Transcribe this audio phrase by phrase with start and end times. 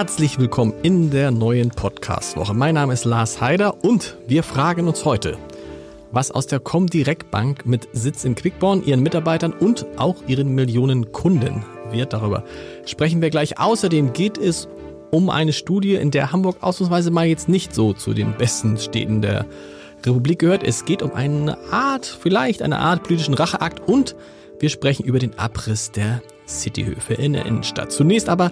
[0.00, 2.54] Herzlich willkommen in der neuen Podcast-Woche.
[2.54, 5.36] Mein Name ist Lars Heider und wir fragen uns heute,
[6.10, 11.12] was aus der Comdirect Bank mit Sitz in Quickborn, ihren Mitarbeitern und auch ihren Millionen
[11.12, 12.14] Kunden wird.
[12.14, 12.44] Darüber
[12.86, 13.58] sprechen wir gleich.
[13.58, 14.68] Außerdem geht es
[15.10, 19.20] um eine Studie, in der Hamburg ausnahmsweise mal jetzt nicht so zu den besten Städten
[19.20, 19.44] der
[20.06, 20.62] Republik gehört.
[20.62, 24.16] Es geht um eine Art, vielleicht eine Art politischen Racheakt und
[24.60, 27.92] wir sprechen über den Abriss der Cityhöfe in der Innenstadt.
[27.92, 28.50] Zunächst aber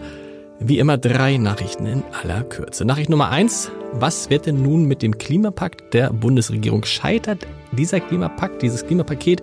[0.61, 2.85] wie immer drei Nachrichten in aller Kürze.
[2.85, 3.71] Nachricht Nummer eins.
[3.93, 6.85] Was wird denn nun mit dem Klimapakt der Bundesregierung?
[6.85, 9.43] Scheitert dieser Klimapakt, dieses Klimapaket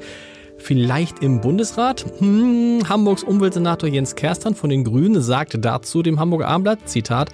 [0.58, 2.06] vielleicht im Bundesrat?
[2.20, 7.30] Hm, Hamburgs Umweltsenator Jens Kerstern von den Grünen sagte dazu dem Hamburger Abendblatt, Zitat,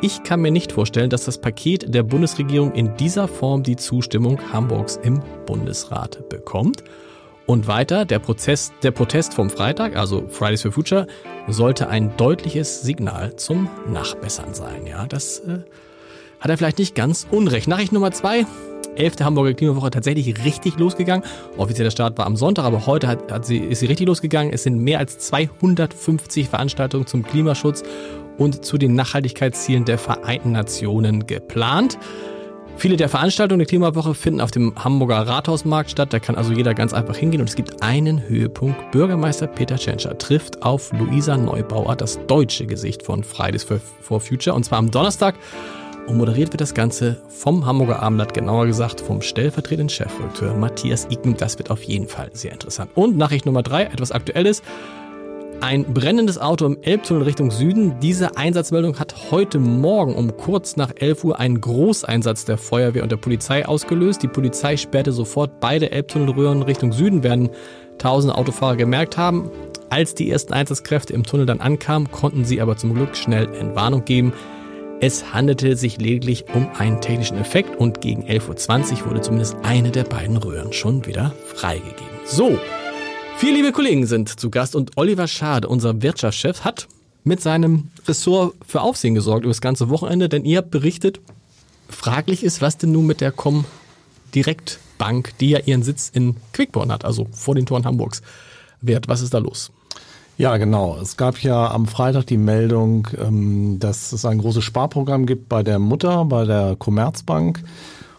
[0.00, 4.40] ich kann mir nicht vorstellen, dass das Paket der Bundesregierung in dieser Form die Zustimmung
[4.52, 6.84] Hamburgs im Bundesrat bekommt.
[7.48, 11.06] Und weiter, der, Prozess, der Protest vom Freitag, also Fridays for Future,
[11.46, 14.86] sollte ein deutliches Signal zum Nachbessern sein.
[14.86, 15.60] Ja, das äh,
[16.40, 17.66] hat er vielleicht nicht ganz unrecht.
[17.66, 18.44] Nachricht Nummer zwei.
[18.96, 19.20] 11.
[19.20, 21.24] Hamburger Klimawoche tatsächlich richtig losgegangen.
[21.56, 24.52] Offizieller Start war am Sonntag, aber heute hat, hat sie, ist sie richtig losgegangen.
[24.52, 27.82] Es sind mehr als 250 Veranstaltungen zum Klimaschutz
[28.36, 31.96] und zu den Nachhaltigkeitszielen der Vereinten Nationen geplant.
[32.78, 36.12] Viele der Veranstaltungen der Klimawoche finden auf dem Hamburger Rathausmarkt statt.
[36.12, 37.40] Da kann also jeder ganz einfach hingehen.
[37.40, 38.92] Und es gibt einen Höhepunkt.
[38.92, 44.54] Bürgermeister Peter Tschentscher trifft auf Luisa Neubauer, das deutsche Gesicht von Fridays for Future.
[44.54, 45.34] Und zwar am Donnerstag.
[46.06, 51.36] Und moderiert wird das Ganze vom Hamburger Abendblatt, genauer gesagt vom stellvertretenden Chefredakteur Matthias Iken.
[51.36, 52.92] Das wird auf jeden Fall sehr interessant.
[52.94, 54.62] Und Nachricht Nummer drei, etwas Aktuelles.
[55.60, 57.98] Ein brennendes Auto im Elbtunnel Richtung Süden.
[58.00, 63.10] Diese Einsatzmeldung hat heute Morgen um kurz nach 11 Uhr einen Großeinsatz der Feuerwehr und
[63.10, 64.22] der Polizei ausgelöst.
[64.22, 67.50] Die Polizei sperrte sofort beide Elbtunnelröhren Richtung Süden, werden
[67.98, 69.50] tausende Autofahrer gemerkt haben.
[69.90, 74.04] Als die ersten Einsatzkräfte im Tunnel dann ankamen, konnten sie aber zum Glück schnell Entwarnung
[74.04, 74.32] geben.
[75.00, 79.90] Es handelte sich lediglich um einen technischen Effekt und gegen 11.20 Uhr wurde zumindest eine
[79.90, 82.06] der beiden Röhren schon wieder freigegeben.
[82.24, 82.58] So,
[83.38, 86.88] Vier liebe Kollegen sind zu Gast und Oliver Schade, unser Wirtschaftschef, hat
[87.22, 91.20] mit seinem Ressort für Aufsehen gesorgt über das ganze Wochenende, denn ihr habt berichtet,
[91.88, 96.90] fraglich ist, was denn nun mit der Comdirect Bank, die ja ihren Sitz in Quickborn
[96.90, 98.22] hat, also vor den Toren Hamburgs,
[98.80, 99.06] wert.
[99.06, 99.70] Was ist da los?
[100.36, 100.98] Ja, genau.
[101.00, 105.62] Es gab ja am Freitag die Meldung, ähm, dass es ein großes Sparprogramm gibt bei
[105.62, 107.62] der Mutter, bei der Commerzbank.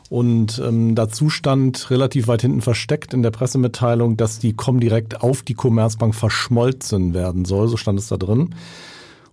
[0.09, 5.43] Und ähm, dazu stand relativ weit hinten versteckt in der Pressemitteilung, dass die Comdirect auf
[5.43, 7.67] die Commerzbank verschmolzen werden soll.
[7.67, 8.55] So stand es da drin.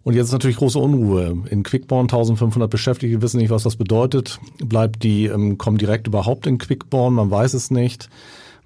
[0.04, 1.38] Und jetzt ist natürlich große Unruhe.
[1.50, 4.38] In Quickborn 1500 Beschäftigte wissen nicht, was das bedeutet.
[4.62, 7.14] Bleibt die ähm, Comdirect überhaupt in Quickborn?
[7.14, 8.08] Man weiß es nicht.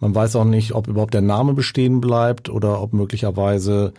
[0.00, 3.92] Man weiß auch nicht, ob überhaupt der Name bestehen bleibt oder ob möglicherweise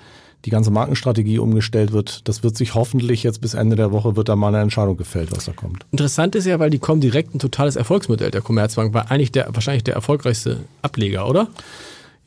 [0.46, 2.28] die ganze Markenstrategie umgestellt wird.
[2.28, 5.32] Das wird sich hoffentlich jetzt bis Ende der Woche wird da mal eine Entscheidung gefällt,
[5.36, 5.86] was da kommt.
[5.92, 9.48] Interessant ist ja, weil die kommen direkt ein totales Erfolgsmodell der Commerzbank, war eigentlich der
[9.54, 11.48] wahrscheinlich der erfolgreichste Ableger, oder?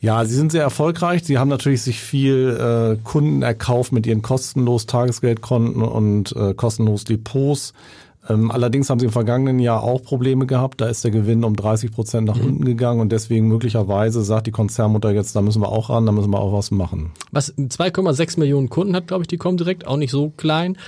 [0.01, 1.25] Ja, sie sind sehr erfolgreich.
[1.25, 7.05] Sie haben natürlich sich viel äh, Kunden erkauft mit ihren kostenlos Tagesgeldkonten und äh, kostenlos
[7.05, 7.73] Depots.
[8.29, 10.81] Ähm, allerdings haben sie im vergangenen Jahr auch Probleme gehabt.
[10.81, 12.47] Da ist der Gewinn um 30 Prozent nach mhm.
[12.47, 16.13] unten gegangen und deswegen möglicherweise sagt die Konzernmutter jetzt, da müssen wir auch ran, da
[16.13, 17.13] müssen wir auch was machen.
[17.33, 20.79] Was 2,6 Millionen Kunden hat, glaube ich, die kommen direkt, auch nicht so klein.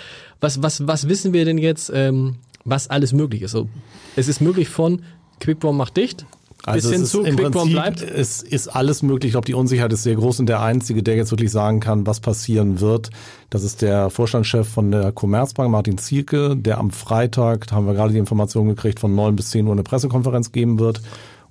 [0.41, 3.53] Was, was, was wissen wir denn jetzt, ähm, was alles möglich ist?
[3.53, 3.69] So,
[4.17, 5.03] es ist möglich von
[5.41, 6.25] Quickborn macht dicht,
[6.65, 8.03] also bis hin zu Quickborn bleibt?
[8.03, 9.29] Es ist alles möglich.
[9.29, 12.07] Ich glaube, die Unsicherheit ist sehr groß und der Einzige, der jetzt wirklich sagen kann,
[12.07, 13.11] was passieren wird,
[13.51, 17.95] das ist der Vorstandschef von der Commerzbank, Martin Zielke, der am Freitag, da haben wir
[17.95, 21.01] gerade die Information gekriegt, von neun bis zehn Uhr eine Pressekonferenz geben wird.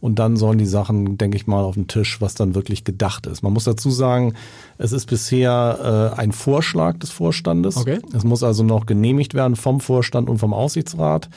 [0.02, 3.25] Und dann sollen die Sachen, denke ich mal, auf den Tisch, was dann wirklich gedacht
[3.25, 3.42] ist.
[3.42, 4.36] Man muss dazu sagen,
[4.78, 7.78] es ist bisher äh, ein Vorschlag des Vorstandes.
[7.78, 8.00] Okay.
[8.13, 11.30] Es muss also noch genehmigt werden vom Vorstand und vom Aufsichtsrat.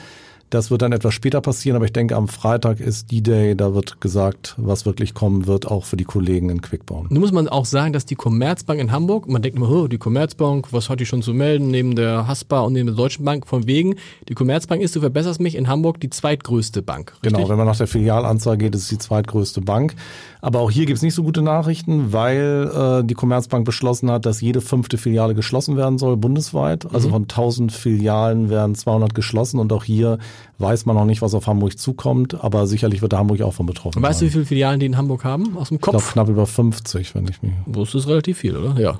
[0.49, 4.01] Das wird dann etwas später passieren, aber ich denke, am Freitag ist D-Day, da wird
[4.01, 7.07] gesagt, was wirklich kommen wird, auch für die Kollegen in Quickborn.
[7.09, 9.99] Nun muss man auch sagen, dass die Commerzbank in Hamburg, man denkt immer, oh, die
[9.99, 13.45] Commerzbank, was hat die schon zu melden, neben der Haspa und neben der Deutschen Bank,
[13.45, 13.95] von wegen,
[14.27, 17.13] die Commerzbank ist, du verbesserst mich, in Hamburg die zweitgrößte Bank.
[17.23, 17.33] Richtig?
[17.33, 19.93] Genau, wenn man nach der Filialanzahl geht, ist es die zweitgrößte Bank.
[20.41, 24.25] Aber auch hier gibt es nicht so gute Nachrichten, weil äh, die Commerzbank beschlossen hat,
[24.25, 26.87] dass jede fünfte Filiale geschlossen werden soll, bundesweit.
[26.93, 27.13] Also mhm.
[27.13, 30.17] von 1000 Filialen werden 200 geschlossen und auch hier
[30.57, 34.01] weiß man noch nicht, was auf Hamburg zukommt, aber sicherlich wird Hamburg auch von betroffen.
[34.01, 34.27] Weißt sein.
[34.27, 35.57] du, wie viele Filialen die in Hamburg haben?
[35.57, 35.95] Aus dem Kopf?
[35.95, 37.53] Ich glaube knapp über 50, wenn ich mich.
[37.65, 38.79] Das ist relativ viel, oder?
[38.79, 38.99] Ja.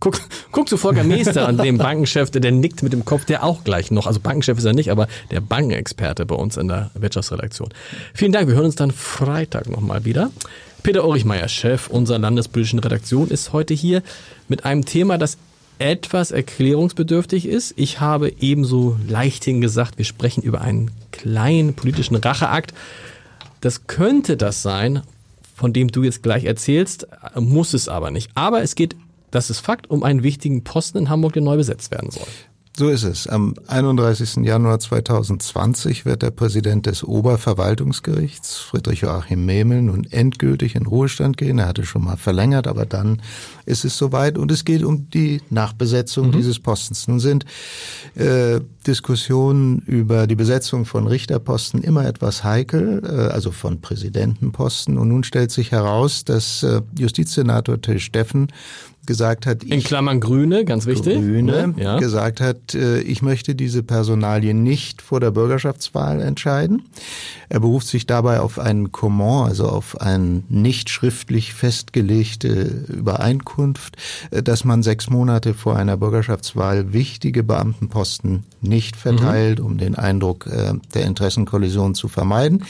[0.00, 0.18] Guck,
[0.52, 3.62] guck zu Volker Meester an dem Bankenchef, der, der nickt mit dem Kopf, der auch
[3.62, 7.68] gleich noch, also Bankenchef ist er nicht, aber der Bankenexperte bei uns in der Wirtschaftsredaktion.
[8.14, 10.30] Vielen Dank, wir hören uns dann Freitag nochmal wieder.
[10.82, 14.02] Peter Orichmeier, Chef unserer landespolitischen Redaktion, ist heute hier
[14.48, 15.36] mit einem Thema, das
[15.78, 17.74] etwas erklärungsbedürftig ist.
[17.76, 22.72] Ich habe ebenso leichthin gesagt, wir sprechen über einen kleinen politischen Racheakt.
[23.60, 25.02] Das könnte das sein,
[25.54, 28.30] von dem du jetzt gleich erzählst, muss es aber nicht.
[28.34, 28.96] Aber es geht,
[29.30, 32.26] das ist Fakt, um einen wichtigen Posten in Hamburg, der neu besetzt werden soll.
[32.78, 33.26] So ist es.
[33.26, 34.44] Am 31.
[34.44, 41.58] Januar 2020 wird der Präsident des Oberverwaltungsgerichts, Friedrich Joachim Memel, nun endgültig in Ruhestand gehen.
[41.58, 43.22] Er hatte schon mal verlängert, aber dann
[43.64, 46.32] ist es soweit und es geht um die Nachbesetzung mhm.
[46.32, 47.08] dieses Postens.
[47.08, 47.46] Nun sind
[48.14, 54.98] äh, Diskussionen über die Besetzung von Richterposten immer etwas heikel, äh, also von Präsidentenposten.
[54.98, 58.48] Und nun stellt sich heraus, dass äh, Justizsenator Till Steffen
[59.06, 61.98] gesagt hat, in Klammern Grüne, ganz wichtig, Grüne ja.
[61.98, 66.82] gesagt hat, äh, ich möchte diese Personalie nicht vor der Bürgerschaftswahl entscheiden.
[67.48, 73.96] Er beruft sich dabei auf einen Comment, also auf eine nicht schriftlich festgelegte Übereinkunft,
[74.30, 79.66] äh, dass man sechs Monate vor einer Bürgerschaftswahl wichtige Beamtenposten nicht verteilt, mhm.
[79.66, 82.64] um den Eindruck äh, der Interessenkollision zu vermeiden.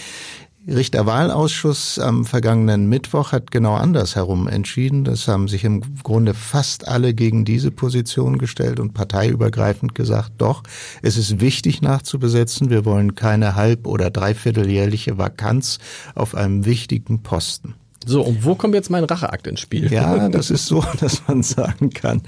[0.68, 5.04] Richterwahlausschuss am vergangenen Mittwoch hat genau andersherum entschieden.
[5.04, 10.64] Das haben sich im Grunde fast alle gegen diese Position gestellt und parteiübergreifend gesagt, doch,
[11.02, 12.68] es ist wichtig nachzubesetzen.
[12.68, 15.78] Wir wollen keine halb- oder dreivierteljährliche Vakanz
[16.16, 17.74] auf einem wichtigen Posten.
[18.08, 19.92] So, und wo kommt jetzt mein Racheakt ins Spiel?
[19.92, 22.22] Ja, das ist so, dass man sagen kann,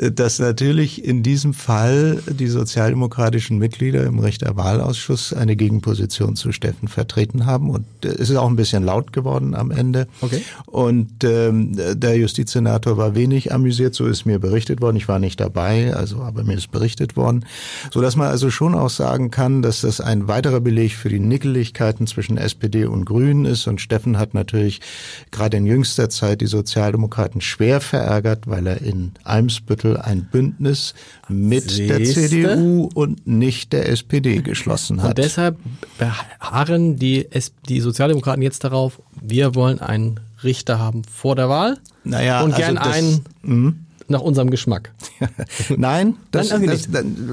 [0.00, 7.44] dass natürlich in diesem Fall die sozialdemokratischen Mitglieder im Richterwahlausschuss eine Gegenposition zu Steffen vertreten
[7.44, 7.70] haben.
[7.70, 10.06] Und es ist auch ein bisschen laut geworden am Ende.
[10.20, 10.42] Okay.
[10.66, 14.96] Und ähm, der Justizsenator war wenig amüsiert, so ist mir berichtet worden.
[14.96, 17.44] Ich war nicht dabei, also aber mir ist berichtet worden.
[17.92, 21.18] So dass man also schon auch sagen kann, dass das ein weiterer Beleg für die
[21.18, 23.66] Nickeligkeiten zwischen SPD und Grünen ist.
[23.66, 24.80] Und Steffen hat natürlich
[25.30, 30.94] gerade in jüngster Zeit die Sozialdemokraten schwer verärgert, weil er in Eimsbüttel ein Bündnis
[31.28, 31.98] mit Siehste?
[31.98, 35.10] der CDU und nicht der SPD geschlossen hat.
[35.10, 35.58] Und deshalb
[35.98, 37.28] beharren die,
[37.68, 42.76] die Sozialdemokraten jetzt darauf, wir wollen einen Richter haben vor der Wahl naja, und gern
[42.78, 43.72] also das, einen mh
[44.08, 44.92] nach unserem Geschmack.
[45.76, 46.88] Nein, das, Nein das,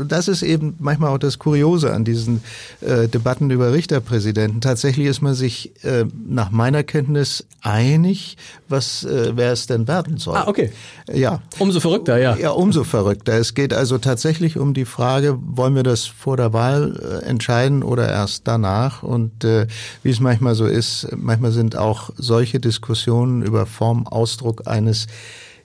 [0.08, 2.44] das, ist eben manchmal auch das Kuriose an diesen
[2.82, 4.62] äh, Debatten über Richterpräsidenten.
[4.62, 8.38] Tatsächlich ist man sich äh, nach meiner Kenntnis einig,
[8.68, 10.36] was äh, wer es denn werden soll.
[10.36, 10.72] Ah, okay.
[11.12, 11.42] Ja.
[11.60, 12.36] Umso verrückter, ja.
[12.36, 13.34] Ja, umso verrückter.
[13.34, 17.84] Es geht also tatsächlich um die Frage, wollen wir das vor der Wahl äh, entscheiden
[17.84, 19.04] oder erst danach?
[19.04, 19.68] Und äh,
[20.02, 25.08] wie es manchmal so ist, manchmal sind auch solche Diskussionen über Form, Ausdruck eines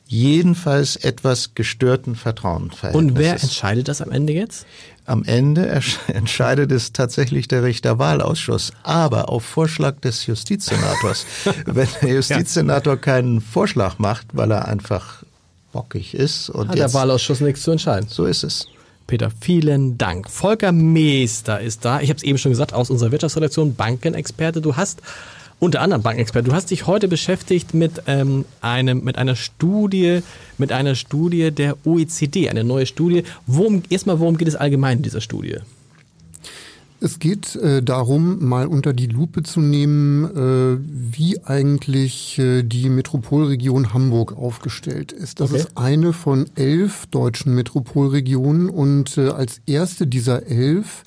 [0.08, 3.10] jedenfalls etwas gestörten Vertrauensverhältnisses.
[3.10, 4.66] Und wer entscheidet das am Ende jetzt?
[5.04, 11.26] Am Ende entscheidet es tatsächlich der Richterwahlausschuss, aber auf Vorschlag des Justizsenators.
[11.66, 15.22] Wenn der Justizsenator keinen Vorschlag macht, weil er einfach
[15.72, 18.08] bockig ist und hat der Wahlausschuss nichts zu entscheiden.
[18.08, 18.66] So ist es.
[19.06, 20.30] Peter, vielen Dank.
[20.30, 22.00] Volker Meester ist da.
[22.00, 24.60] Ich habe es eben schon gesagt, aus unserer Wirtschaftsredaktion, Bankenexperte.
[24.62, 25.02] Du hast
[25.60, 26.48] unter anderem Bankenexperte.
[26.48, 30.20] Du hast dich heute beschäftigt mit ähm, einem, mit einer Studie,
[30.56, 33.24] mit einer Studie der OECD, eine neue Studie.
[33.46, 35.56] Worum, erstmal, worum geht es allgemein in dieser Studie?
[37.00, 42.88] Es geht äh, darum, mal unter die Lupe zu nehmen, äh, wie eigentlich äh, die
[42.88, 45.38] Metropolregion Hamburg aufgestellt ist.
[45.38, 45.60] Das okay.
[45.60, 51.04] ist eine von elf deutschen Metropolregionen und äh, als erste dieser elf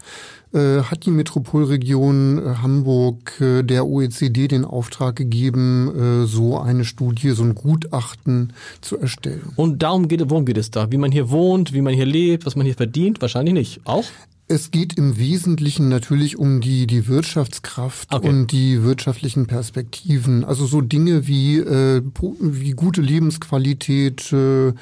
[0.53, 7.31] äh, hat die Metropolregion äh, Hamburg äh, der OECD den Auftrag gegeben, so eine Studie,
[7.31, 9.53] so ein Gutachten zu erstellen.
[9.55, 10.91] Und darum geht, worum geht es da?
[10.91, 13.21] Wie man hier wohnt, wie man hier lebt, was man hier verdient?
[13.21, 13.81] Wahrscheinlich nicht.
[13.85, 14.05] Auch?
[14.51, 18.27] Es geht im Wesentlichen natürlich um die, die Wirtschaftskraft okay.
[18.27, 20.43] und die wirtschaftlichen Perspektiven.
[20.43, 22.01] Also so Dinge wie, äh,
[22.41, 24.73] wie gute Lebensqualität, äh,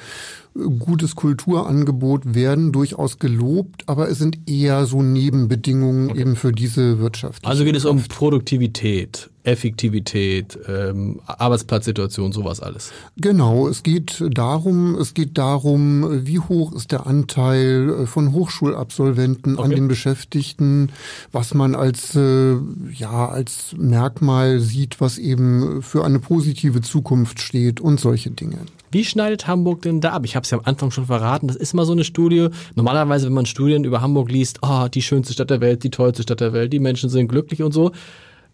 [0.80, 6.20] gutes Kulturangebot werden durchaus gelobt, aber es sind eher so Nebenbedingungen okay.
[6.20, 7.44] eben für diese Wirtschaft.
[7.44, 12.92] Also geht es um Produktivität, Effektivität, ähm, Arbeitsplatzsituation, sowas alles.
[13.16, 19.54] Genau, es geht darum, es geht darum, wie hoch ist der Anteil äh, von Hochschulabsolventen
[19.54, 19.64] okay.
[19.64, 20.92] an den Beschäftigten,
[21.32, 22.56] was man als äh,
[22.92, 28.58] ja als Merkmal sieht, was eben für eine positive Zukunft steht und solche Dinge.
[28.92, 30.24] Wie schneidet Hamburg denn da ab?
[30.24, 32.48] Ich habe es ja am Anfang schon verraten, das ist immer so eine Studie.
[32.74, 36.24] Normalerweise, wenn man Studien über Hamburg liest, oh, die schönste Stadt der Welt, die tollste
[36.24, 37.92] Stadt der Welt, die Menschen sind glücklich und so.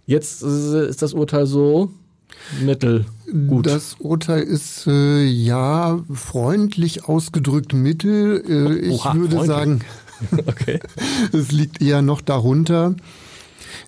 [0.06, 1.90] Jetzt ist das Urteil so
[2.64, 3.06] mittel.
[3.48, 3.66] Gut.
[3.66, 8.42] Das Urteil ist äh, ja freundlich ausgedrückt mittel.
[8.48, 9.46] Äh, ich Oha, würde freundlich.
[9.46, 9.80] sagen,
[10.46, 10.80] okay.
[11.32, 12.94] es liegt eher noch darunter.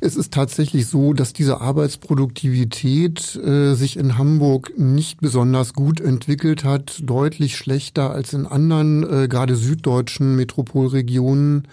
[0.01, 6.65] Es ist tatsächlich so, dass diese Arbeitsproduktivität äh, sich in Hamburg nicht besonders gut entwickelt
[6.65, 11.67] hat, deutlich schlechter als in anderen, äh, gerade süddeutschen Metropolregionen.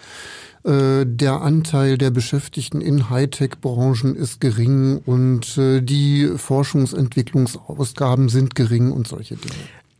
[0.64, 8.90] Äh, der Anteil der Beschäftigten in Hightech-Branchen ist gering und äh, die Forschungsentwicklungsausgaben sind gering
[8.90, 9.54] und solche Dinge.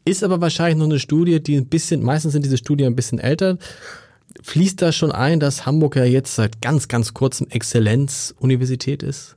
[0.04, 3.20] Ist aber wahrscheinlich noch eine Studie, die ein bisschen, meistens sind diese Studien ein bisschen
[3.20, 3.58] älter.
[4.42, 9.36] Fließt da schon ein, dass Hamburg ja jetzt seit ganz, ganz kurzem Exzellenzuniversität ist?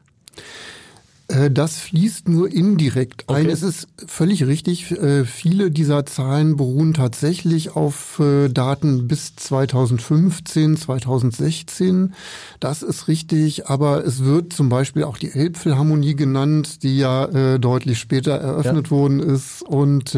[1.30, 3.42] Äh, das fließt nur indirekt okay.
[3.42, 3.50] ein.
[3.50, 4.92] Es ist völlig richtig.
[4.92, 12.14] Äh, viele dieser Zahlen beruhen tatsächlich auf äh, Daten bis 2015, 2016.
[12.60, 13.68] Das ist richtig.
[13.68, 18.92] Aber es wird zum Beispiel auch die Elbphilharmonie genannt, die ja deutlich später eröffnet ja.
[18.92, 19.62] worden ist.
[19.62, 20.18] Und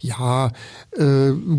[0.00, 0.50] ja,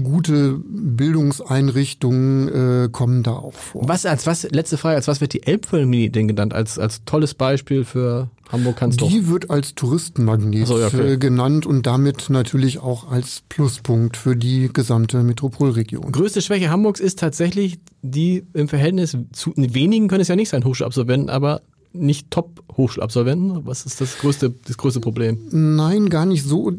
[0.03, 3.87] gute Bildungseinrichtungen kommen da auch vor.
[3.87, 6.53] Was als was letzte Frage, als was wird die Elbphilharmonie denn genannt?
[6.53, 9.27] Als als tolles Beispiel für Hamburg kannst Die doch.
[9.29, 11.13] wird als Touristenmagnet so, ja, okay.
[11.13, 16.11] Äh, genannt und damit natürlich auch als Pluspunkt für die gesamte Metropolregion.
[16.11, 20.63] Größte Schwäche Hamburgs ist tatsächlich die im Verhältnis zu wenigen können es ja nicht sein
[20.63, 21.61] Hochschulabsolventen, aber
[21.93, 23.65] nicht Top-Hochschulabsolventen?
[23.65, 25.39] Was ist das größte, das größte Problem?
[25.51, 26.71] Nein, gar nicht so,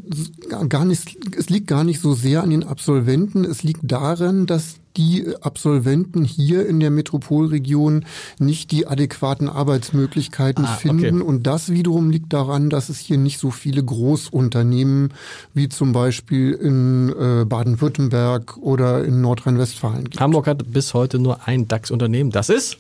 [0.69, 3.45] gar nicht, es liegt gar nicht so sehr an den Absolventen.
[3.45, 8.05] Es liegt daran, dass die Absolventen hier in der Metropolregion
[8.39, 11.23] nicht die adäquaten Arbeitsmöglichkeiten ah, finden.
[11.23, 11.29] Okay.
[11.29, 15.13] Und das wiederum liegt daran, dass es hier nicht so viele Großunternehmen
[15.55, 20.21] wie zum Beispiel in äh, Baden-Württemberg oder in Nordrhein-Westfalen gibt.
[20.21, 22.31] Hamburg hat bis heute nur ein DAX-Unternehmen.
[22.31, 22.79] Das ist?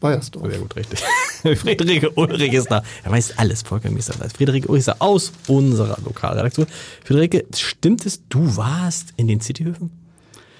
[0.00, 0.50] Bayersdorf.
[0.50, 1.00] Sehr gut, richtig.
[1.56, 2.82] Friederike Ulrich ist da.
[3.02, 4.12] Er weiß alles, Volker Mister.
[4.28, 6.66] Friederike Ulrich ist da aus unserer Lokalredaktion.
[7.04, 10.05] Friederike, stimmt es, du warst in den Cityhöfen?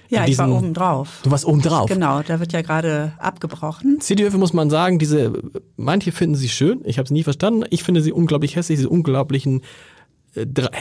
[0.08, 1.20] Ja, diesen, ich war oben drauf.
[1.22, 1.88] Du warst oben drauf.
[1.88, 4.00] Genau, da wird ja gerade abgebrochen.
[4.00, 5.32] Cityhöfe muss man sagen, diese
[5.76, 7.64] manche finden sie schön, ich habe es nie verstanden.
[7.70, 9.62] Ich finde sie unglaublich hässlich, diese unglaublichen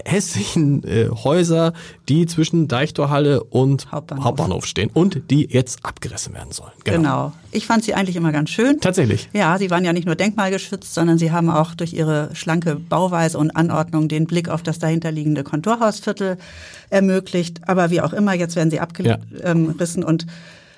[0.06, 1.74] hässlichen äh, Häuser,
[2.10, 4.26] die zwischen Deichtorhalle und Hauptbahnhof.
[4.26, 4.66] Hauptbahnhof.
[4.66, 6.72] stehen und die jetzt abgerissen werden sollen.
[6.84, 6.98] Genau.
[6.98, 7.34] genau.
[7.52, 8.80] Ich fand sie eigentlich immer ganz schön.
[8.82, 9.30] Tatsächlich.
[9.34, 13.38] Ja, sie waren ja nicht nur denkmalgeschützt, sondern sie haben auch durch ihre schlanke Bauweise
[13.38, 16.38] und Anordnung den Blick auf das dahinterliegende Kontorhausviertel
[16.90, 17.62] ermöglicht.
[17.68, 20.08] Aber wie auch immer, jetzt werden sie abgerissen ja.
[20.08, 20.26] und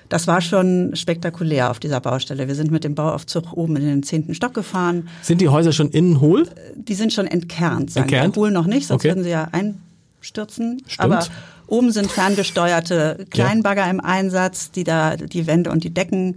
[0.08, 2.48] das war schon spektakulär auf dieser Baustelle.
[2.48, 5.08] Wir sind mit dem Bauaufzug oben in den zehnten Stock gefahren.
[5.22, 6.48] Sind die Häuser schon innen hohl?
[6.76, 7.90] Die sind schon entkernt.
[7.90, 8.36] Sagen entkernt?
[8.36, 8.42] Wir.
[8.42, 9.08] Hohl noch nicht, sonst okay.
[9.10, 10.82] würden sie ja einstürzen.
[10.86, 11.00] Stimmt.
[11.00, 11.26] Aber
[11.66, 13.90] oben sind ferngesteuerte Kleinbagger ja.
[13.90, 16.36] im Einsatz, die da die Wände und die Decken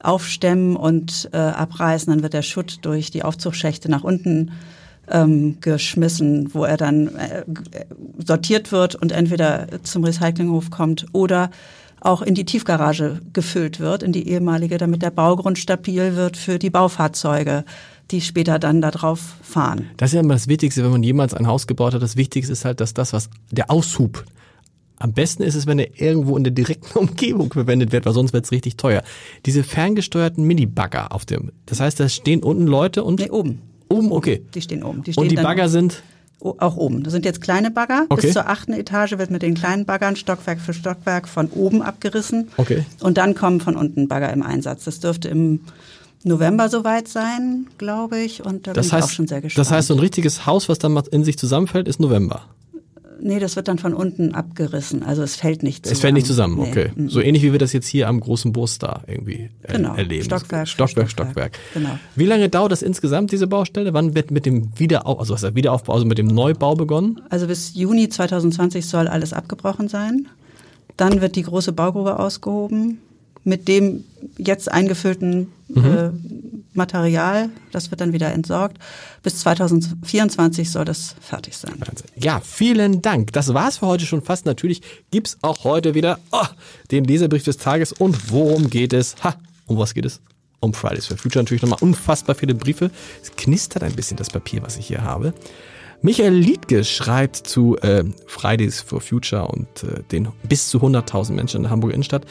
[0.00, 2.12] aufstemmen und äh, abreißen.
[2.12, 4.52] Dann wird der Schutt durch die Aufzugschächte nach unten
[5.10, 7.44] ähm, geschmissen, wo er dann äh,
[8.24, 11.50] sortiert wird und entweder zum Recyclinghof kommt oder
[12.06, 16.58] auch in die Tiefgarage gefüllt wird, in die ehemalige, damit der Baugrund stabil wird für
[16.58, 17.64] die Baufahrzeuge
[18.10, 19.90] die später dann da drauf fahren.
[19.96, 22.02] Das ist ja immer das Wichtigste, wenn man jemals ein Haus gebaut hat.
[22.02, 24.24] Das Wichtigste ist halt, dass das, was der Aushub
[24.98, 28.32] am besten ist es, wenn er irgendwo in der direkten Umgebung verwendet wird, weil sonst
[28.32, 29.02] wird es richtig teuer.
[29.44, 33.20] Diese ferngesteuerten Mini-Bagger auf dem, das heißt, da stehen unten Leute und.
[33.20, 33.60] Nee, oben.
[33.88, 34.42] Oben, okay.
[34.54, 35.02] Die stehen oben.
[35.02, 36.02] Die stehen und die Bagger sind?
[36.40, 37.02] Auch oben.
[37.02, 38.06] Das sind jetzt kleine Bagger.
[38.08, 38.22] Okay.
[38.22, 42.48] Bis zur achten Etage wird mit den kleinen Baggern Stockwerk für Stockwerk von oben abgerissen.
[42.56, 42.84] Okay.
[43.00, 44.84] Und dann kommen von unten Bagger im Einsatz.
[44.84, 45.60] Das dürfte im
[46.24, 48.44] November soweit sein, glaube ich.
[48.44, 49.66] Und da das bin heißt, ich auch schon sehr gespannt.
[49.66, 52.44] Das heißt, so ein richtiges Haus, was dann in sich zusammenfällt, ist November.
[53.20, 55.02] Nee, das wird dann von unten abgerissen.
[55.02, 55.94] Also es fällt nicht zusammen.
[55.94, 56.90] Es fällt nicht zusammen, okay.
[56.94, 57.08] Nee.
[57.08, 59.94] So ähnlich wie wir das jetzt hier am großen Bus da irgendwie äh, genau.
[59.94, 60.24] erleben.
[60.24, 61.58] Stockwerk, Stockwerk, Stockwerk.
[61.74, 61.98] Genau.
[62.14, 63.94] Wie lange dauert das insgesamt, diese Baustelle?
[63.94, 67.20] Wann wird mit dem Wiederaufbau, also was Wiederaufbau, also mit dem Neubau begonnen?
[67.30, 70.28] Also bis Juni 2020 soll alles abgebrochen sein.
[70.96, 72.98] Dann wird die große Baugrube ausgehoben
[73.46, 74.02] mit dem
[74.38, 75.84] jetzt eingefüllten mhm.
[75.84, 76.10] äh,
[76.76, 78.78] Material, das wird dann wieder entsorgt.
[79.22, 81.74] Bis 2024 soll das fertig sein.
[82.16, 83.32] Ja, vielen Dank.
[83.32, 84.46] Das war's für heute schon fast.
[84.46, 86.46] Natürlich gibt's auch heute wieder oh,
[86.90, 87.92] den Leserbrief des Tages.
[87.92, 89.16] Und worum geht es?
[89.24, 89.34] Ha,
[89.66, 90.20] um was geht es?
[90.60, 92.90] Um Fridays for Future natürlich nochmal unfassbar viele Briefe.
[93.22, 95.34] Es knistert ein bisschen das Papier, was ich hier habe.
[96.02, 101.58] Michael Liedke schreibt zu äh, Fridays for Future und äh, den bis zu 100.000 Menschen
[101.58, 102.26] in der Hamburger Innenstadt.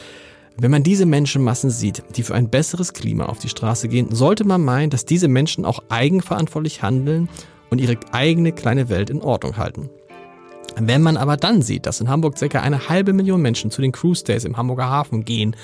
[0.58, 4.44] Wenn man diese Menschenmassen sieht, die für ein besseres Klima auf die Straße gehen, sollte
[4.44, 7.28] man meinen, dass diese Menschen auch eigenverantwortlich handeln
[7.68, 9.90] und ihre eigene kleine Welt in Ordnung halten.
[10.78, 13.92] Wenn man aber dann sieht, dass in Hamburg circa eine halbe Million Menschen zu den
[13.92, 15.56] Cruise Days im Hamburger Hafen gehen,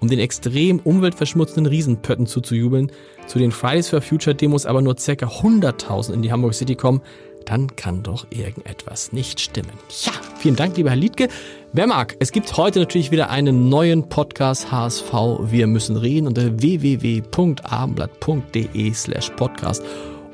[0.00, 2.90] um den extrem umweltverschmutzenden Riesenpötten zuzujubeln,
[3.28, 7.02] zu den Fridays for Future Demos aber nur circa 100.000 in die Hamburg City kommen,
[7.44, 9.72] dann kann doch irgendetwas nicht stimmen.
[10.04, 11.28] Ja, vielen Dank, lieber Herr Liedke.
[11.72, 16.60] Wer mag, es gibt heute natürlich wieder einen neuen Podcast HSV Wir müssen reden unter
[16.60, 19.82] www.abendblatt.de slash podcast.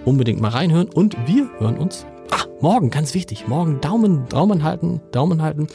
[0.04, 2.06] Unbedingt mal reinhören und wir hören uns.
[2.30, 5.68] Ah, morgen, ganz wichtig, morgen Daumen, Daumen halten, Daumen halten.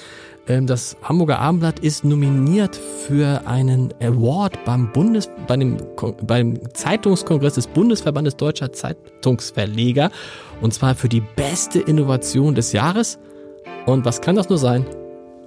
[0.48, 5.77] Ähm, das Hamburger Abendblatt ist nominiert für einen Award beim Bundes, bei dem,
[6.24, 10.12] beim Zeitungskongress des Bundesverbandes Deutscher Zeitungsverleger.
[10.62, 13.19] Und zwar für die beste Innovation des Jahres.
[13.86, 14.86] Und was kann das nur sein?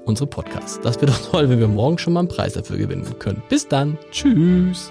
[0.05, 0.81] Unsere Podcasts.
[0.83, 3.43] Das wäre doch toll, wenn wir morgen schon mal einen Preis dafür gewinnen können.
[3.49, 3.99] Bis dann.
[4.11, 4.91] Tschüss.